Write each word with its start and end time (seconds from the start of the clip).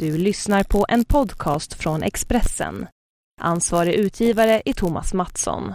Du 0.00 0.18
lyssnar 0.18 0.64
på 0.64 0.86
en 0.88 1.04
podcast 1.04 1.74
från 1.74 2.02
Expressen. 2.02 2.86
Ansvarig 3.40 3.94
utgivare 3.94 4.62
är 4.64 4.72
Thomas 4.72 5.14
Mattsson. 5.14 5.72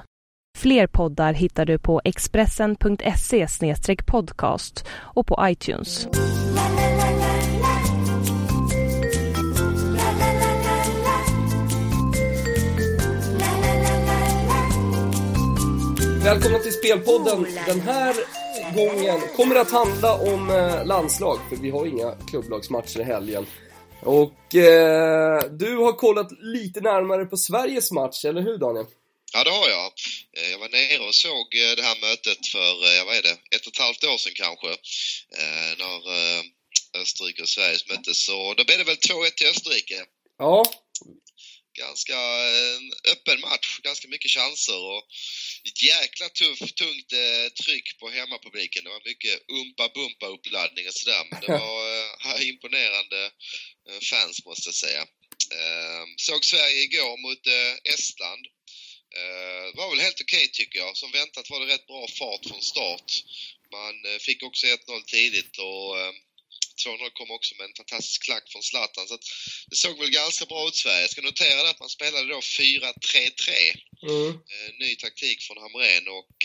Fler 0.57 0.87
poddar 0.87 1.33
hittar 1.33 1.65
du 1.65 1.79
på 1.79 2.01
expressen.se 2.03 3.47
podcast 4.05 4.85
och 4.91 5.27
på 5.27 5.37
iTunes. 5.41 6.07
Välkomna 16.23 16.59
till 16.59 16.73
Spelpodden. 16.73 17.45
Den 17.67 17.79
här 17.79 18.15
gången 18.75 19.19
kommer 19.37 19.55
det 19.55 19.61
att 19.61 19.71
handla 19.71 20.15
om 20.15 20.49
eh, 20.49 20.85
landslag, 20.85 21.37
för 21.49 21.55
vi 21.55 21.69
har 21.69 21.85
inga 21.85 22.11
klubblagsmatcher 22.11 22.99
i 22.99 23.03
helgen. 23.03 23.45
Och 24.05 24.55
eh, 24.55 25.43
du 25.51 25.77
har 25.77 25.93
kollat 25.93 26.31
lite 26.31 26.81
närmare 26.81 27.25
på 27.25 27.37
Sveriges 27.37 27.91
match, 27.91 28.25
eller 28.25 28.41
hur 28.41 28.57
Daniel? 28.57 28.85
Ja, 29.33 29.43
det 29.43 29.49
har 29.49 29.69
jag. 29.69 29.91
Eh, 30.37 30.51
jag 30.51 30.59
var 30.59 30.69
nere 30.69 31.07
och 31.07 31.15
såg 31.15 31.47
eh, 31.55 31.75
det 31.77 31.83
här 31.89 31.97
mötet 32.01 32.47
för, 32.47 32.71
eh, 32.89 33.05
vad 33.05 33.15
är 33.15 33.21
det, 33.21 33.37
ett 33.55 33.65
och 33.67 33.73
ett 33.73 33.85
halvt 33.85 34.03
år 34.03 34.17
sedan 34.17 34.33
kanske. 34.35 34.71
När 35.81 35.95
Österrike 37.01 37.41
och 37.41 37.49
Sverige 37.49 37.77
möttes. 37.89 38.25
Så 38.25 38.53
då 38.53 38.63
blev 38.65 38.77
det 38.77 38.83
väl 38.83 38.95
2-1 38.95 39.31
till 39.35 39.47
Österrike. 39.47 40.05
Ja. 40.37 40.63
Ganska 41.77 42.17
öppen 43.11 43.39
match, 43.41 43.79
ganska 43.83 44.07
mycket 44.07 44.31
chanser 44.31 44.77
och 44.77 45.03
ett 45.67 45.81
jäkla 45.83 46.29
tufft, 46.29 46.75
tungt 46.75 47.13
tryck 47.63 47.97
på 47.99 48.09
hemmapubliken. 48.09 48.83
Det 48.83 48.89
var 48.89 49.01
mycket 49.05 49.41
umpa-bumpa 49.47 50.25
uppladdning 50.27 50.87
och 50.87 50.93
sådär. 50.93 51.23
Men 51.31 51.41
det 51.41 51.47
var 51.67 52.41
imponerande 52.51 53.31
fans 54.01 54.45
måste 54.45 54.67
jag 54.67 54.75
säga. 54.75 55.05
Såg 56.17 56.45
Sverige 56.45 56.81
igår 56.83 57.17
mot 57.17 57.47
Estland 57.93 58.45
Eh, 59.19 59.65
det 59.71 59.77
var 59.81 59.89
väl 59.89 60.05
helt 60.07 60.21
okej 60.21 60.45
okay, 60.45 60.47
tycker 60.47 60.79
jag. 60.79 60.97
Som 60.97 61.11
väntat 61.11 61.49
var 61.49 61.59
det 61.59 61.73
rätt 61.73 61.87
bra 61.87 62.07
fart 62.19 62.45
från 62.47 62.61
start. 62.61 63.09
Man 63.71 63.95
eh, 64.05 64.19
fick 64.19 64.43
också 64.43 64.67
1-0 64.67 65.03
tidigt 65.05 65.57
och 65.57 65.89
2-0 66.85 66.91
eh, 66.91 67.09
kom 67.13 67.31
också 67.31 67.55
med 67.55 67.65
en 67.65 67.75
fantastisk 67.81 68.23
klack 68.23 68.45
från 68.51 68.63
Zlatan. 68.63 69.07
Så 69.07 69.17
det 69.69 69.75
såg 69.75 69.99
väl 69.99 70.11
ganska 70.21 70.45
bra 70.45 70.67
ut 70.67 70.75
Sverige. 70.75 71.01
Jag 71.01 71.09
ska 71.09 71.21
notera 71.21 71.69
att 71.69 71.79
man 71.79 71.89
spelade 71.89 72.27
då 72.27 72.39
4-3-3. 72.39 72.91
Mm. 74.09 74.39
Ny 74.79 74.95
taktik 74.95 75.41
från 75.41 75.57
Hamrén 75.57 76.07
och 76.07 76.35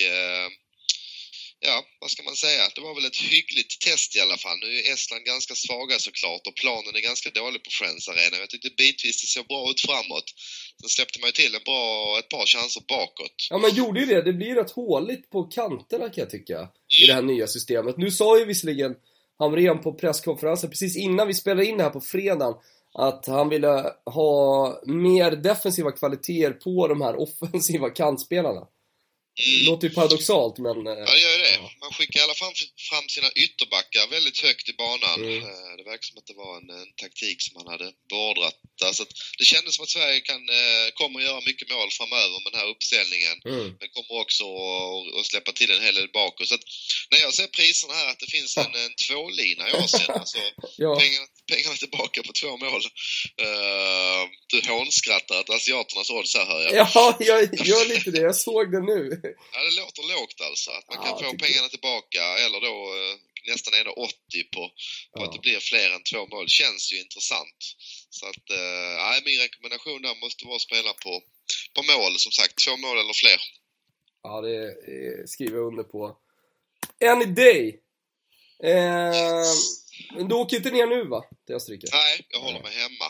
ja, 1.60 1.84
vad 2.00 2.10
ska 2.10 2.22
man 2.22 2.36
säga? 2.36 2.62
Det 2.74 2.80
var 2.80 2.94
väl 2.94 3.04
ett 3.04 3.22
hyggligt 3.32 3.80
test 3.86 4.16
i 4.16 4.20
alla 4.20 4.36
fall. 4.36 4.58
Nu 4.62 4.68
är 4.78 4.92
Estland 4.92 5.24
ganska 5.24 5.54
svaga 5.54 5.98
såklart 5.98 6.46
och 6.48 6.54
planen 6.62 6.96
är 6.98 7.00
ganska 7.10 7.30
dålig 7.30 7.60
på 7.64 7.70
Friends 7.70 8.08
Arena. 8.08 8.36
Jag 8.36 8.50
tyckte 8.50 8.70
bitvis 8.82 9.16
det 9.22 9.28
såg 9.36 9.46
bra 9.46 9.70
ut 9.70 9.80
framåt. 9.80 10.28
Sen 10.80 10.88
släppte 10.88 11.20
man 11.20 11.28
ju 11.28 11.32
till 11.32 11.54
en 11.54 11.64
bra, 11.70 12.18
ett 12.18 12.28
par 12.28 12.46
chanser 12.46 12.82
bakåt. 12.88 13.36
Ja, 13.50 13.58
man 13.58 13.74
gjorde 13.74 14.00
ju 14.00 14.06
det. 14.06 14.22
Det 14.22 14.32
blir 14.32 14.54
rätt 14.54 14.70
håligt 14.70 15.30
på 15.30 15.42
kanterna 15.44 16.04
kan 16.12 16.22
jag 16.24 16.30
tycka. 16.30 16.58
Mm. 16.58 16.70
I 17.02 17.06
det 17.06 17.14
här 17.14 17.22
nya 17.22 17.46
systemet. 17.46 17.94
Nu 17.98 18.10
sa 18.10 18.38
ju 18.38 18.44
visserligen 18.44 18.92
Hamrén 19.41 19.78
på 19.78 19.92
presskonferensen 19.92 20.70
precis 20.70 20.96
innan 20.96 21.27
vi 21.27 21.34
spelade 21.34 21.66
in 21.66 21.77
det 21.77 21.83
här 21.83 21.91
på 21.91 22.00
fredagen 22.00 22.55
att 22.94 23.27
han 23.27 23.48
ville 23.48 23.92
ha 24.05 24.74
mer 24.86 25.30
defensiva 25.30 25.92
kvaliteter 25.92 26.52
på 26.52 26.88
de 26.88 27.00
här 27.00 27.20
offensiva 27.20 27.91
kantspelarna. 27.91 28.66
Låter 29.69 29.88
ju 29.88 29.94
paradoxalt 29.94 30.58
men... 30.58 30.77
Eh, 30.86 30.98
ja, 31.06 31.10
det 31.14 31.20
gör 31.27 31.38
det. 31.38 31.55
Ja. 31.55 31.70
Man 31.84 31.92
skickar 31.92 32.20
i 32.20 32.22
alla 32.22 32.41
fall 32.42 32.55
fram 32.91 33.06
sina 33.08 33.30
ytterbackar 33.44 34.05
väldigt 34.16 34.38
högt 34.47 34.69
i 34.69 34.74
banan. 34.84 35.19
Mm. 35.24 35.42
Eh, 35.48 35.70
det 35.78 35.84
verkar 35.91 36.06
som 36.10 36.19
att 36.19 36.27
det 36.30 36.38
var 36.44 36.52
en, 36.60 36.70
en 36.80 36.92
taktik 37.05 37.38
som 37.42 37.55
han 37.58 37.69
hade 37.74 37.88
beordrat. 38.10 38.56
Alltså 38.88 39.05
det 39.38 39.47
kändes 39.52 39.74
som 39.74 39.82
att 39.82 39.97
Sverige 39.97 40.20
kan, 40.30 40.42
eh, 40.60 40.86
kommer 40.98 41.16
att 41.19 41.27
göra 41.28 41.48
mycket 41.50 41.70
mål 41.74 41.91
framöver 41.98 42.36
med 42.42 42.50
den 42.52 42.60
här 42.60 42.69
uppställningen. 42.74 43.36
Mm. 43.52 43.66
Men 43.78 43.88
kommer 43.97 44.14
också 44.24 44.44
att 45.19 45.27
släppa 45.32 45.50
till 45.52 45.70
en 45.70 45.82
hel 45.87 45.94
del 45.94 46.10
bakåt. 46.20 46.48
Så 46.48 46.54
att 46.59 46.66
när 47.10 47.19
jag 47.25 47.32
ser 47.34 47.48
priserna 47.59 47.94
här 48.00 48.09
att 48.12 48.20
det 48.25 48.31
finns 48.37 48.56
en, 48.56 48.75
en 48.84 48.94
tvålina 49.04 49.62
i 49.70 49.72
Asien. 49.82 50.10
alltså 50.20 50.38
ja. 50.84 50.91
pengarna, 51.00 51.26
pengarna 51.53 51.77
tillbaka 51.84 52.19
på 52.27 52.33
två 52.41 52.53
mål. 52.65 52.83
Uh, 53.44 54.22
du 54.53 54.59
hånskrattar 54.72 55.37
att 55.41 55.50
asiaternas 55.50 56.11
odds 56.11 56.37
här 56.37 56.47
hör 56.53 56.61
jag. 56.62 56.72
Ja, 56.94 57.16
jag 57.31 57.38
gör 57.71 57.84
lite 57.94 58.11
det. 58.11 58.22
Jag 58.31 58.37
såg 58.37 58.72
det 58.75 58.83
nu. 58.93 59.03
Ja, 59.55 59.59
det 59.66 59.75
låter 59.81 60.03
lågt 60.15 60.41
alltså. 60.49 60.71
Att 60.71 60.87
man 60.91 60.99
ja, 60.99 61.05
kan 61.05 61.19
få 61.19 61.31
pengarna 61.44 61.69
tillbaka 61.69 62.22
eller 62.44 62.59
då 62.69 62.75
eh, 62.99 63.15
nästan 63.50 63.72
1,80 63.75 63.87
på, 64.55 64.62
på 65.12 65.19
ja. 65.19 65.25
att 65.25 65.33
det 65.33 65.43
blir 65.47 65.61
fler 65.71 65.88
än 65.97 66.03
två 66.11 66.22
mål. 66.33 66.47
Känns 66.49 66.93
ju 66.93 66.97
intressant. 67.05 67.61
Så 68.11 68.25
att, 68.31 68.47
eh, 68.59 69.25
min 69.25 69.41
rekommendation 69.44 70.03
där 70.03 70.15
måste 70.25 70.47
vara 70.47 70.56
att 70.56 70.69
spela 70.71 70.93
på, 71.05 71.12
på 71.75 71.82
mål 71.93 72.12
som 72.25 72.32
sagt. 72.32 72.55
Två 72.65 72.77
mål 72.77 72.97
eller 73.03 73.17
fler. 73.22 73.41
Ja, 74.22 74.41
det 74.41 74.59
skriver 75.28 75.56
jag 75.56 75.67
under 75.67 75.82
på. 75.82 76.17
Any 77.12 77.25
day! 77.25 77.81
Eh, 78.62 79.44
du 80.30 80.36
åker 80.36 80.56
inte 80.56 80.70
ner 80.70 80.86
nu 80.86 81.04
va? 81.04 81.24
Till 81.46 81.54
Österrike? 81.54 81.86
Nej, 81.92 82.26
jag 82.28 82.41
håller 82.41 82.62
mig 82.62 82.72
hemma. 82.72 83.08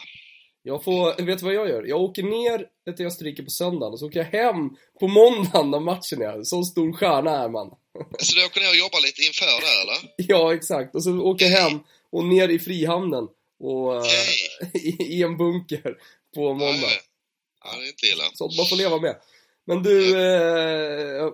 Jag 0.63 0.85
får, 0.85 1.23
vet 1.23 1.39
du 1.39 1.45
vad 1.45 1.55
jag 1.55 1.69
gör? 1.69 1.83
Jag 1.83 2.01
åker 2.01 2.23
ner 2.23 2.67
till 2.97 3.07
Österrike 3.07 3.43
på 3.43 3.51
söndagen 3.51 3.93
och 3.93 3.99
så 3.99 4.07
åker 4.07 4.19
jag 4.19 4.43
hem 4.43 4.71
på 5.01 5.09
måndagen 5.09 5.71
när 5.71 5.81
matchen 5.81 6.23
är. 6.23 6.43
Så 6.43 6.65
stor 6.65 6.93
stjärna 6.93 7.31
är 7.31 7.49
man. 7.49 7.69
Så 8.19 8.37
du 8.37 8.45
åker 8.45 8.61
ner 8.61 8.69
och 8.69 8.77
jobbar 8.77 9.03
lite 9.03 9.23
inför 9.23 9.45
där 9.47 9.83
eller? 9.83 10.15
Ja, 10.17 10.55
exakt. 10.55 10.95
Och 10.95 11.05
så 11.05 11.21
åker 11.21 11.47
jag 11.47 11.61
hem 11.61 11.81
och 12.13 12.25
ner 12.25 12.49
i 12.49 12.59
Frihamnen 12.59 13.29
och 13.61 14.07
i, 14.75 14.89
i, 15.19 15.23
en 15.23 15.37
bunker 15.37 15.95
på 16.35 16.55
måndag. 16.55 16.91
Ja, 17.65 17.77
det 17.79 17.85
är 17.85 17.89
inte 17.89 18.07
illa. 18.07 18.25
Sånt 18.35 18.57
man 18.57 18.67
får 18.67 18.77
leva 18.77 18.99
med. 18.99 19.17
Men 19.67 19.83
du, 19.83 20.11
eh, 20.11 21.33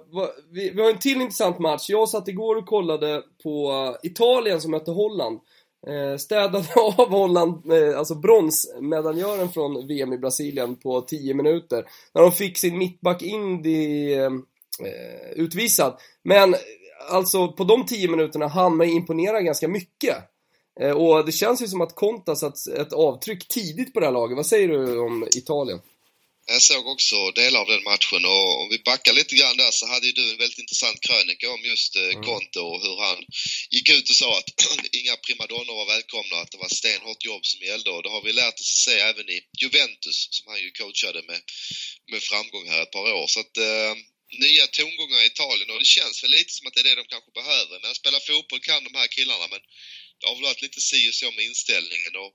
vi, 0.51 0.71
vi 0.71 0.83
har 0.83 0.91
en 0.91 0.99
till 0.99 1.21
intressant 1.21 1.59
match. 1.59 1.85
Jag 1.89 2.09
satt 2.09 2.29
igår 2.29 2.57
och 2.57 2.67
kollade 2.67 3.23
på 3.43 3.97
Italien 4.03 4.61
som 4.61 4.71
mötte 4.71 4.91
Holland. 4.91 5.41
Eh, 5.87 6.17
städade 6.17 6.65
av 6.77 7.11
Holland, 7.11 7.73
eh, 7.73 7.99
alltså 7.99 8.15
bronsmedaljören 8.15 9.49
från 9.49 9.87
VM 9.87 10.13
i 10.13 10.19
Brasilien 10.19 10.77
på 10.77 11.01
10 11.01 11.35
minuter. 11.35 11.85
När 12.15 12.23
de 12.23 12.33
fick 12.33 12.59
sin 12.59 12.79
mittback 12.79 13.23
Indy 13.23 14.13
eh, 14.13 14.25
eh 14.25 15.31
utvisad. 15.37 15.97
Men 16.23 16.55
alltså 17.11 17.53
på 17.53 17.65
de 17.65 17.87
10 17.87 18.09
minuterna 18.09 18.47
hann 18.47 18.77
man 18.77 18.87
imponera 18.87 19.43
ganska 19.43 19.69
mycket. 19.69 20.17
och 20.97 21.27
det 21.27 21.33
känns 21.33 21.63
ju 21.63 21.67
som 21.67 21.81
att 21.81 21.95
Conta 21.95 22.37
satt 22.37 22.67
ett 22.67 22.93
avtryck 22.93 23.49
tidigt 23.49 23.95
på 23.95 24.01
det 24.01 24.07
här 24.07 24.13
laget. 24.13 24.37
Vad 24.37 24.47
säger 24.47 24.69
du 24.69 24.99
om 24.99 25.29
Italien? 25.37 25.79
Jag 26.49 26.63
såg 26.63 26.87
också 26.87 27.31
delar 27.31 27.61
av 27.61 27.67
den 27.67 27.83
matchen 27.83 28.25
och 28.25 28.61
om 28.63 28.69
vi 28.71 28.79
backar 28.79 29.13
lite 29.13 29.35
grann 29.35 29.57
där 29.57 29.71
så 29.71 29.87
hade 29.87 30.07
ju 30.07 30.13
du 30.13 30.31
en 30.31 30.39
väldigt 30.39 30.59
intressant 30.59 31.01
krönika 31.01 31.51
om 31.51 31.65
just 31.65 31.97
eh, 31.97 32.03
mm. 32.03 32.23
Conte 32.23 32.61
och 32.61 32.83
hur 32.83 32.97
han 33.07 33.25
gick 33.71 33.89
ut 33.91 34.11
och 34.11 34.17
sa 34.17 34.39
att 34.39 34.51
inga 35.01 35.17
primadonnor 35.17 35.75
var 35.75 35.87
välkomna, 35.87 36.37
att 36.37 36.51
det 36.51 36.59
var 36.59 36.69
stenhårt 36.69 37.25
jobb 37.25 37.47
som 37.47 37.67
gällde 37.67 37.91
och 37.91 38.03
det 38.03 38.09
har 38.09 38.23
vi 38.23 38.33
lärt 38.33 38.61
oss 38.61 38.73
att 38.73 38.85
se 38.89 39.01
även 39.01 39.29
i 39.29 39.41
Juventus 39.63 40.29
som 40.31 40.45
han 40.51 40.61
ju 40.61 40.71
coachade 40.71 41.23
med, 41.23 41.41
med 42.11 42.23
framgång 42.23 42.67
här 42.69 42.83
ett 42.83 42.91
par 42.91 43.13
år. 43.13 43.27
Så 43.27 43.41
att 43.41 43.57
eh, 43.57 43.95
nya 44.47 44.67
tongångar 44.67 45.23
i 45.23 45.27
Italien 45.27 45.71
och 45.71 45.79
det 45.79 45.95
känns 45.99 46.23
väl 46.23 46.31
lite 46.31 46.53
som 46.53 46.67
att 46.67 46.75
det 46.75 46.81
är 46.81 46.89
det 46.91 47.03
de 47.03 47.07
kanske 47.15 47.31
behöver. 47.41 47.81
Men 47.81 47.91
att 47.91 48.03
spela 48.03 48.21
fotboll 48.21 48.61
kan 48.61 48.85
de 48.85 48.95
här 48.95 49.09
killarna 49.17 49.47
men 49.51 49.61
det 50.21 50.27
har 50.27 50.35
väl 50.35 50.45
varit 50.45 50.63
lite 50.63 50.81
si 50.81 51.11
och 51.11 51.15
så 51.15 51.31
med 51.31 51.45
inställningen 51.45 52.17
och 52.17 52.35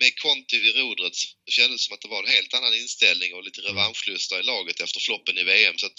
med 0.00 0.18
Conti 0.18 0.58
vid 0.58 0.76
rodret 0.76 1.14
så 1.16 1.28
kändes 1.50 1.80
det 1.80 1.84
som 1.84 1.94
att 1.94 2.00
det 2.00 2.08
var 2.08 2.22
en 2.22 2.34
helt 2.36 2.54
annan 2.54 2.74
inställning 2.74 3.34
och 3.34 3.44
lite 3.44 3.60
revanschlusta 3.60 4.40
i 4.40 4.42
laget 4.42 4.80
efter 4.80 5.00
floppen 5.00 5.38
i 5.38 5.44
VM. 5.44 5.78
Så 5.78 5.86
att, 5.86 5.98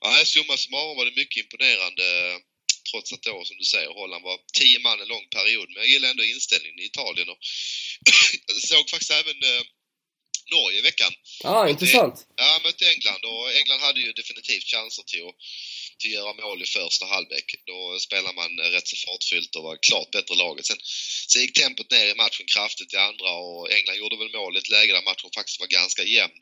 ja, 0.00 0.24
summa 0.24 0.56
summarum 0.56 0.96
var 0.96 1.04
det 1.04 1.16
mycket 1.16 1.44
imponerande 1.44 2.38
trots 2.90 3.12
att 3.12 3.22
då, 3.22 3.44
som 3.44 3.56
du 3.56 3.64
säger, 3.64 3.88
Holland 3.88 4.24
var 4.24 4.38
tio 4.58 4.78
man 4.78 5.00
en 5.00 5.08
lång 5.08 5.26
period. 5.28 5.68
Men 5.68 5.82
jag 5.82 5.86
gillar 5.86 6.10
ändå 6.10 6.24
inställningen 6.24 6.78
i 6.78 6.84
Italien 6.84 7.28
och 7.28 7.38
jag 8.46 8.56
såg 8.56 8.90
faktiskt 8.90 9.10
även 9.10 9.42
eh, 9.42 9.62
Norge 10.50 10.78
i 10.78 10.82
veckan. 10.82 11.12
Ja, 11.42 11.50
ah, 11.50 11.68
intressant. 11.68 12.26
Ja, 12.36 12.60
mötte 12.64 12.90
England 12.90 13.24
och 13.24 13.52
England 13.52 13.80
hade 13.80 14.00
ju 14.00 14.12
definitivt 14.12 14.64
chanser 14.64 15.02
till 15.02 15.22
att 15.28 15.34
till 16.00 16.10
att 16.10 16.20
göra 16.20 16.32
mål 16.44 16.62
i 16.62 16.66
första 16.66 17.06
halvlek. 17.06 17.46
Då 17.66 17.98
spelar 18.06 18.32
man 18.32 18.50
rätt 18.74 18.88
så 18.88 18.96
fartfyllt 19.06 19.56
och 19.56 19.62
var 19.62 19.76
klart 19.88 20.10
bättre 20.10 20.34
laget. 20.34 20.66
Sen 20.66 20.80
så 21.30 21.38
gick 21.38 21.52
tempot 21.52 21.90
ner 21.90 22.06
i 22.06 22.14
matchen 22.14 22.46
kraftigt 22.54 22.94
i 22.94 22.96
andra 22.96 23.30
och 23.30 23.72
England 23.72 23.96
gjorde 23.96 24.16
väl 24.16 24.36
mål 24.40 24.56
i 24.56 24.58
ett 24.58 24.74
läge 24.76 24.92
där 24.92 25.08
matchen 25.10 25.30
faktiskt 25.34 25.60
var 25.60 25.66
ganska 25.66 26.02
jämn. 26.04 26.40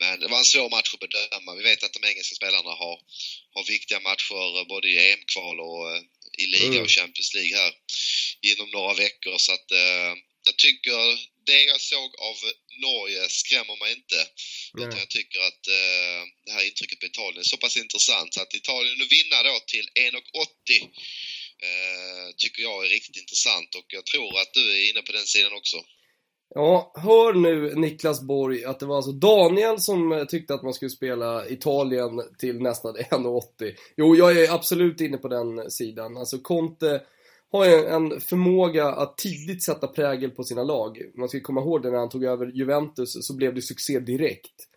Men 0.00 0.20
det 0.20 0.28
var 0.28 0.38
en 0.38 0.52
svår 0.54 0.70
match 0.70 0.94
att 0.94 1.04
bedöma. 1.06 1.54
Vi 1.54 1.62
vet 1.62 1.84
att 1.84 1.92
de 1.92 2.08
engelska 2.10 2.34
spelarna 2.34 2.72
har, 2.82 2.96
har 3.54 3.64
viktiga 3.74 4.00
matcher 4.00 4.64
både 4.72 4.88
i 4.88 5.12
EM-kval 5.12 5.60
och 5.60 5.82
eh, 5.90 6.02
i 6.42 6.46
liga 6.46 6.80
och 6.80 6.90
mm. 6.90 6.96
Champions 6.98 7.34
League 7.34 7.56
här 7.60 7.72
inom 8.50 8.70
några 8.70 8.94
veckor. 8.94 9.38
Så 9.38 9.52
att 9.52 9.70
eh, 9.70 10.12
jag 10.48 10.56
tycker 10.56 10.98
det 11.50 11.62
jag 11.72 11.80
såg 11.80 12.10
av 12.28 12.36
Norge 12.86 13.22
skrämmer 13.28 13.76
mig 13.82 13.90
inte. 13.98 14.20
Utan 14.78 14.98
jag 15.04 15.10
tycker 15.16 15.40
att 15.48 15.62
eh, 15.80 16.20
det 16.46 16.52
här 16.56 16.64
intrycket 16.70 17.00
på 17.00 17.06
Italien 17.06 17.40
är 17.40 17.52
så 17.54 17.56
pass 17.56 17.76
intressant 17.84 18.34
så 18.34 18.40
att 18.42 18.54
Italien 18.54 19.02
att 19.02 19.12
vinna 19.18 19.38
då 19.48 19.54
till 19.72 19.86
1,80 19.94 20.82
eh, 21.66 22.26
tycker 22.36 22.62
jag 22.62 22.84
är 22.84 22.88
riktigt 22.88 23.22
intressant 23.22 23.70
och 23.78 23.88
jag 23.96 24.04
tror 24.06 24.30
att 24.40 24.52
du 24.58 24.64
är 24.76 24.90
inne 24.90 25.02
på 25.02 25.12
den 25.12 25.28
sidan 25.34 25.52
också. 25.60 25.78
Ja, 26.54 26.92
hör 26.96 27.32
nu 27.34 27.74
Niklas 27.74 28.20
Borg 28.22 28.64
att 28.64 28.80
det 28.80 28.86
var 28.86 28.96
alltså 28.96 29.12
Daniel 29.12 29.80
som 29.80 30.12
eh, 30.12 30.24
tyckte 30.24 30.54
att 30.54 30.62
man 30.62 30.74
skulle 30.74 30.90
spela 30.90 31.48
Italien 31.48 32.22
till 32.38 32.58
nästan 32.62 32.96
1,80. 32.96 33.74
Jo, 33.96 34.16
jag 34.16 34.42
är 34.42 34.50
absolut 34.54 35.00
inne 35.00 35.16
på 35.16 35.28
den 35.28 35.70
sidan. 35.70 36.16
Alltså 36.16 36.38
Conte 36.38 37.02
har 37.52 37.64
ju 37.66 37.86
en 37.86 38.20
förmåga 38.20 38.88
att 38.88 39.16
tidigt 39.16 39.62
sätta 39.62 39.86
prägel 39.86 40.30
på 40.30 40.44
sina 40.44 40.62
lag. 40.62 40.98
Man 41.14 41.28
ska 41.28 41.40
komma 41.40 41.60
ihåg 41.60 41.82
det 41.82 41.90
när 41.90 41.98
han 41.98 42.08
tog 42.08 42.24
över 42.24 42.46
Juventus 42.46 43.26
så 43.26 43.36
blev 43.36 43.54
det 43.54 43.62
succé 43.62 44.00
direkt. 44.00 44.68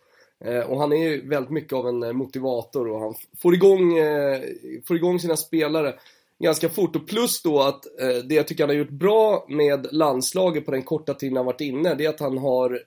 Eh, 0.44 0.60
och 0.60 0.80
han 0.80 0.92
är 0.92 0.96
ju 0.96 1.28
väldigt 1.28 1.50
mycket 1.50 1.72
av 1.72 1.88
en 1.88 2.02
eh, 2.02 2.12
motivator 2.12 2.88
och 2.88 3.00
han 3.00 3.14
får 3.42 3.54
igång, 3.54 3.98
eh, 3.98 4.40
får 4.86 4.96
igång 4.96 5.20
sina 5.20 5.36
spelare 5.36 5.94
ganska 6.38 6.68
fort. 6.68 6.96
Och 6.96 7.08
plus 7.08 7.42
då 7.42 7.60
att 7.60 7.82
det 8.24 8.34
jag 8.34 8.48
tycker 8.48 8.62
han 8.62 8.70
har 8.70 8.76
gjort 8.76 8.90
bra 8.90 9.46
med 9.48 9.86
landslaget 9.92 10.66
på 10.66 10.70
den 10.70 10.82
korta 10.82 11.14
tiden 11.14 11.36
han 11.36 11.46
varit 11.46 11.60
inne, 11.60 11.94
det 11.94 12.04
är 12.04 12.08
att 12.08 12.20
han 12.20 12.38
har 12.38 12.82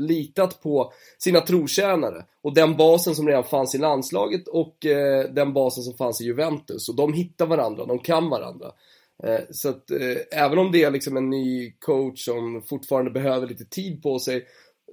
litat 0.00 0.62
på 0.62 0.92
sina 1.18 1.40
trotjänare. 1.40 2.24
Och 2.42 2.54
den 2.54 2.76
basen 2.76 3.14
som 3.14 3.28
redan 3.28 3.44
fanns 3.44 3.74
i 3.74 3.78
landslaget 3.78 4.48
och 4.48 4.76
den 5.30 5.52
basen 5.52 5.84
som 5.84 5.94
fanns 5.94 6.20
i 6.20 6.24
Juventus. 6.24 6.88
Och 6.88 6.94
de 6.94 7.12
hittar 7.12 7.46
varandra, 7.46 7.84
de 7.84 7.98
kan 7.98 8.28
varandra. 8.28 8.72
Eh, 9.24 9.40
så 9.50 9.68
att 9.68 9.90
eh, 9.90 10.16
även 10.30 10.58
om 10.58 10.72
det 10.72 10.82
är 10.82 10.90
liksom 10.90 11.16
en 11.16 11.30
ny 11.30 11.72
coach 11.78 12.24
som 12.24 12.62
fortfarande 12.62 13.10
behöver 13.10 13.46
lite 13.46 13.64
tid 13.64 14.02
på 14.02 14.18
sig 14.18 14.46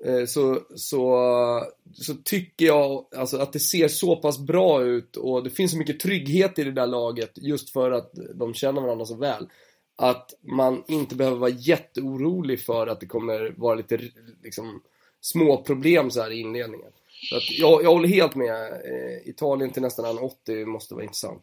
eh, 0.06 0.26
så, 0.26 0.60
så, 0.76 1.66
så 1.94 2.14
tycker 2.14 2.66
jag 2.66 3.06
alltså 3.16 3.38
att 3.38 3.54
det 3.54 3.60
ser 3.60 3.88
så 3.88 4.16
pass 4.16 4.40
bra 4.40 4.84
ut 4.84 5.16
och 5.16 5.44
det 5.44 5.50
finns 5.50 5.72
så 5.72 5.78
mycket 5.78 6.00
trygghet 6.00 6.60
i 6.60 6.64
det 6.64 6.72
där 6.72 6.88
laget 6.88 7.32
just 7.36 7.70
för 7.70 7.92
att 7.92 8.12
de 8.36 8.54
känner 8.54 8.82
varandra 8.82 9.06
så 9.06 9.16
väl. 9.16 9.50
Att 9.96 10.34
man 10.42 10.84
inte 10.88 11.16
behöver 11.16 11.38
vara 11.38 11.52
jätteorolig 11.52 12.62
för 12.62 12.88
att 12.88 13.00
det 13.00 13.06
kommer 13.06 13.54
vara 13.58 13.76
lite 13.76 14.00
liksom, 14.44 14.82
små 15.22 15.64
problem 15.64 16.12
så 16.12 16.22
här 16.22 16.32
i 16.32 16.40
inledningen. 16.40 16.92
Så 17.30 17.36
att 17.36 17.52
jag, 17.60 17.84
jag 17.84 17.90
håller 17.90 18.08
helt 18.08 18.36
med. 18.36 18.82
Italien 19.26 19.72
till 19.72 19.82
nästan 19.82 20.18
80 20.18 20.66
måste 20.66 20.94
vara 20.94 21.04
intressant. 21.04 21.42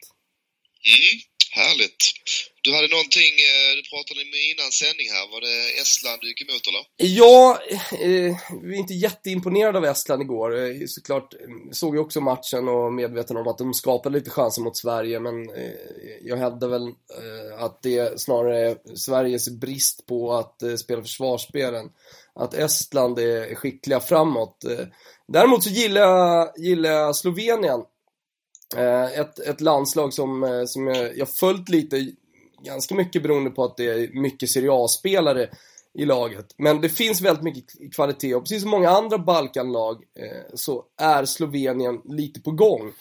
Mm. 0.84 1.29
Härligt. 1.52 2.02
Du 2.62 2.74
hade 2.74 2.88
någonting, 2.88 3.32
eh, 3.48 3.70
du 3.76 3.82
pratade 3.92 4.20
med 4.32 4.42
innan 4.50 4.70
sändning 4.82 5.08
här, 5.14 5.24
var 5.32 5.40
det 5.40 5.80
Estland 5.82 6.18
du 6.20 6.28
gick 6.28 6.42
emot 6.42 6.66
eller? 6.68 6.84
Ja, 6.96 7.58
eh, 7.92 8.32
vi 8.62 8.74
är 8.76 8.78
inte 8.78 8.94
jätteimponerade 8.94 9.78
av 9.78 9.84
Estland 9.84 10.22
igår. 10.22 10.58
Eh, 10.64 10.86
såklart 10.86 11.34
eh, 11.34 11.40
såg 11.72 11.96
jag 11.96 12.04
också 12.06 12.20
matchen 12.20 12.68
och 12.68 12.92
medveten 12.92 13.36
om 13.36 13.48
att 13.48 13.58
de 13.58 13.74
skapade 13.74 14.18
lite 14.18 14.30
chanser 14.30 14.62
mot 14.62 14.76
Sverige, 14.76 15.20
men 15.20 15.50
eh, 15.50 15.70
jag 16.22 16.36
hävdar 16.36 16.68
väl 16.68 16.86
eh, 16.88 17.64
att 17.64 17.82
det 17.82 18.20
snarare 18.20 18.70
är 18.70 18.96
Sveriges 18.96 19.48
brist 19.48 20.06
på 20.06 20.32
att 20.32 20.62
eh, 20.62 20.74
spela 20.74 21.02
försvarsspelen. 21.02 21.86
Att 22.34 22.54
Estland 22.54 23.18
är 23.18 23.54
skickliga 23.54 24.00
framåt. 24.00 24.64
Däremot 25.28 25.64
så 25.64 25.70
gillar 25.70 26.00
jag, 26.00 26.52
gillar 26.58 26.90
jag 26.90 27.16
Slovenien 27.16 27.80
Eh, 28.76 29.20
ett, 29.20 29.38
ett 29.38 29.60
landslag 29.60 30.12
som, 30.12 30.44
eh, 30.44 30.64
som 30.64 30.86
jag, 30.86 31.18
jag 31.18 31.28
följt 31.28 31.68
lite, 31.68 32.12
ganska 32.62 32.94
mycket 32.94 33.22
beroende 33.22 33.50
på 33.50 33.64
att 33.64 33.76
det 33.76 33.84
är 33.84 34.20
mycket 34.20 34.50
Serie 34.50 34.72
A-spelare 34.72 35.48
i 35.94 36.04
laget. 36.04 36.46
Men 36.56 36.80
det 36.80 36.88
finns 36.88 37.20
väldigt 37.20 37.44
mycket 37.44 37.94
kvalitet 37.94 38.34
och 38.34 38.42
precis 38.42 38.62
som 38.62 38.70
många 38.70 38.90
andra 38.90 39.18
Balkanlag 39.18 39.96
eh, 39.96 40.54
så 40.54 40.84
är 40.96 41.24
Slovenien 41.24 42.00
lite 42.04 42.40
på 42.40 42.50
gång. 42.50 42.92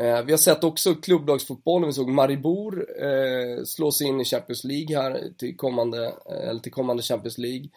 Eh, 0.00 0.22
vi 0.22 0.32
har 0.32 0.36
sett 0.36 0.64
också 0.64 0.94
klubblagsfotbollen, 0.94 1.86
vi 1.86 1.92
såg 1.92 2.08
Maribor 2.08 2.86
eh, 3.02 3.64
slå 3.64 3.92
sig 3.92 4.06
in 4.06 4.20
i 4.20 4.24
Champions 4.24 4.64
League 4.64 5.02
här 5.02 5.22
till 5.38 5.56
kommande, 5.56 6.06
eh, 6.06 6.48
eller 6.48 6.60
till 6.60 6.72
kommande 6.72 7.02
Champions 7.02 7.38
League. 7.38 7.68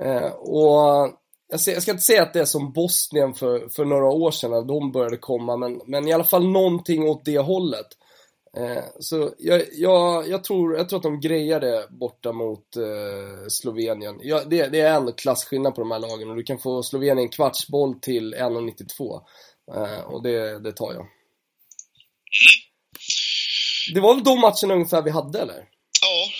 Eh, 0.00 0.32
och 0.32 1.10
jag 1.48 1.82
ska 1.82 1.90
inte 1.90 2.02
säga 2.02 2.22
att 2.22 2.32
det 2.32 2.40
är 2.40 2.44
som 2.44 2.72
Bosnien 2.72 3.34
för, 3.34 3.68
för 3.68 3.84
några 3.84 4.06
år 4.06 4.30
sedan 4.30 4.50
när 4.50 4.62
de 4.62 4.92
började 4.92 5.16
komma, 5.16 5.56
men, 5.56 5.80
men 5.86 6.08
i 6.08 6.12
alla 6.12 6.24
fall 6.24 6.48
någonting 6.48 7.08
åt 7.08 7.24
det 7.24 7.38
hållet. 7.38 7.86
Eh, 8.56 8.84
så 9.00 9.34
jag, 9.38 9.62
jag, 9.72 10.28
jag, 10.28 10.44
tror, 10.44 10.76
jag 10.76 10.88
tror 10.88 10.96
att 10.96 11.02
de 11.02 11.20
grejar 11.20 11.60
det 11.60 11.86
borta 11.90 12.32
mot 12.32 12.76
eh, 12.76 13.48
Slovenien. 13.48 14.20
Ja, 14.22 14.44
det, 14.44 14.66
det, 14.66 14.80
är 14.80 14.94
ändå 14.94 15.12
klasskillnad 15.12 15.74
på 15.74 15.80
de 15.80 15.90
här 15.90 15.98
lagen 15.98 16.30
och 16.30 16.36
du 16.36 16.42
kan 16.42 16.58
få 16.58 16.82
Slovenien 16.82 17.28
kvartsboll 17.28 18.00
till 18.00 18.34
1,92. 18.34 19.20
Eh, 19.74 20.00
och 20.00 20.22
det, 20.22 20.58
det 20.58 20.72
tar 20.72 20.92
jag. 20.92 21.06
Det 23.94 24.00
var 24.00 24.14
väl 24.14 24.24
de 24.24 24.40
matcherna 24.40 24.74
ungefär 24.74 25.02
vi 25.02 25.10
hade 25.10 25.40
eller? 25.40 25.64
Ja, 26.02 26.30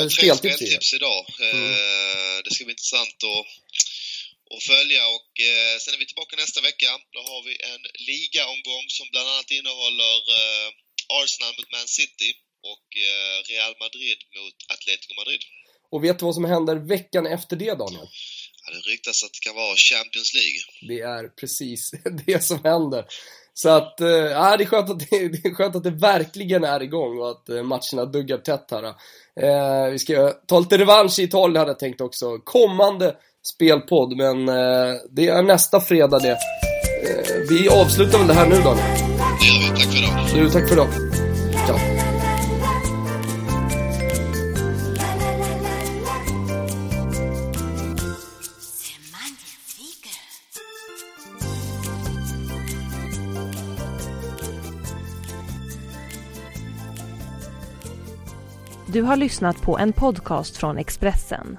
eh, 0.00 0.08
tre 0.08 0.34
speltips 0.34 0.94
idag. 0.94 1.24
Mm. 1.40 1.64
Eh, 1.64 2.42
det 2.44 2.50
ska 2.54 2.64
bli 2.64 2.72
intressant 2.72 3.16
att 3.32 3.61
att 4.54 4.64
följa 4.72 5.02
och 5.16 5.30
eh, 5.50 5.74
sen 5.82 5.94
är 5.94 6.00
vi 6.02 6.10
tillbaka 6.10 6.34
nästa 6.44 6.60
vecka. 6.68 6.90
Då 7.16 7.20
har 7.30 7.40
vi 7.48 7.54
en 7.72 7.82
ligaomgång 8.10 8.86
som 8.96 9.06
bland 9.12 9.28
annat 9.32 9.50
innehåller 9.58 10.16
eh, 10.38 10.68
Arsenal 11.20 11.52
mot 11.58 11.70
Man 11.76 11.88
City 11.98 12.30
och 12.72 12.86
eh, 13.08 13.36
Real 13.52 13.74
Madrid 13.84 14.18
mot 14.38 14.56
Atletico 14.74 15.12
Madrid. 15.20 15.42
Och 15.92 16.04
vet 16.04 16.18
du 16.18 16.24
vad 16.28 16.38
som 16.38 16.44
händer 16.54 16.76
veckan 16.96 17.24
efter 17.36 17.56
det, 17.56 17.74
Daniel? 17.82 18.08
Ja, 18.62 18.66
det 18.74 18.82
ryktas 18.92 19.24
att 19.24 19.32
det 19.36 19.42
kan 19.46 19.54
vara 19.62 19.76
Champions 19.76 20.30
League. 20.38 20.60
Det 20.90 21.00
är 21.16 21.24
precis 21.40 21.90
det 22.26 22.44
som 22.44 22.58
händer. 22.64 23.04
Så 23.54 23.68
att, 23.68 24.00
äh, 24.00 24.06
det, 24.58 24.64
är 24.64 24.66
skönt 24.66 24.90
att 24.90 24.98
det, 24.98 25.28
det 25.28 25.48
är 25.48 25.54
skönt 25.54 25.76
att 25.76 25.84
det 25.84 25.90
verkligen 25.90 26.64
är 26.64 26.82
igång 26.82 27.18
och 27.18 27.30
att 27.30 27.48
äh, 27.48 27.62
matcherna 27.62 28.04
duggar 28.04 28.38
tätt 28.38 28.70
här. 28.70 28.84
Äh, 29.40 29.90
vi 29.92 29.98
ska 29.98 30.30
ta 30.30 30.58
lite 30.58 30.78
revansch 30.78 31.18
i 31.18 31.22
Italien 31.22 31.56
hade 31.56 31.70
jag 31.70 31.78
tänkt 31.78 32.00
också. 32.00 32.38
Kommande 32.38 33.16
spelpodd, 33.42 34.16
men 34.16 34.48
eh, 34.48 34.94
det 35.10 35.28
är 35.28 35.42
nästa 35.42 35.80
fredag 35.80 36.18
det. 36.18 36.30
Eh, 36.30 36.38
vi 37.48 37.68
avslutar 37.68 38.18
väl 38.18 38.28
det 38.28 38.34
här 38.34 38.46
nu 38.46 38.54
gör 38.54 38.74
vi. 38.74 38.80
Tack 39.74 39.82
för 39.82 39.98
idag. 39.98 40.44
Du, 40.44 40.50
tack 40.50 40.68
för 40.68 40.74
idag. 40.74 40.88
Ciao. 41.66 41.78
Du 58.92 59.02
har 59.02 59.16
lyssnat 59.16 59.62
på 59.62 59.78
en 59.78 59.92
podcast 59.92 60.56
från 60.56 60.78
Expressen. 60.78 61.58